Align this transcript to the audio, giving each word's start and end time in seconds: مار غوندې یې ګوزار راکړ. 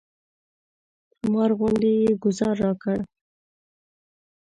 مار 1.31 1.51
غوندې 1.57 1.91
یې 2.01 2.09
ګوزار 2.23 2.55
راکړ. 2.63 2.97